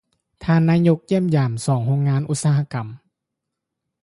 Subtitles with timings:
[0.43, 2.87] ທ່ານນາຍົກ ຢ້ຽມຢາມ ສອງໂຮງງານອຸດສາຫະກຳ